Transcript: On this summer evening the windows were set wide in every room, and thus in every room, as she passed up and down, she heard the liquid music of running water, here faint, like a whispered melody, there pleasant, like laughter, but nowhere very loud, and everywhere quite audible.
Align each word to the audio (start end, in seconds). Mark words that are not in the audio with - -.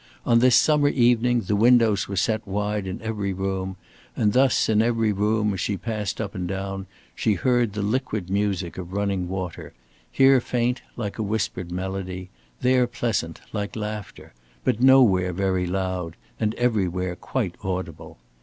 On 0.25 0.39
this 0.39 0.55
summer 0.55 0.87
evening 0.87 1.41
the 1.41 1.55
windows 1.55 2.07
were 2.07 2.15
set 2.15 2.47
wide 2.47 2.87
in 2.87 3.03
every 3.03 3.33
room, 3.33 3.77
and 4.15 4.33
thus 4.33 4.67
in 4.67 4.81
every 4.81 5.11
room, 5.13 5.53
as 5.53 5.59
she 5.59 5.77
passed 5.77 6.19
up 6.19 6.33
and 6.33 6.47
down, 6.47 6.87
she 7.13 7.35
heard 7.35 7.73
the 7.73 7.83
liquid 7.83 8.27
music 8.27 8.79
of 8.79 8.93
running 8.93 9.29
water, 9.29 9.73
here 10.11 10.41
faint, 10.41 10.81
like 10.95 11.19
a 11.19 11.21
whispered 11.21 11.71
melody, 11.71 12.31
there 12.61 12.87
pleasant, 12.87 13.41
like 13.53 13.75
laughter, 13.75 14.33
but 14.63 14.81
nowhere 14.81 15.33
very 15.33 15.67
loud, 15.67 16.15
and 16.39 16.55
everywhere 16.55 17.15
quite 17.15 17.53
audible. 17.63 18.17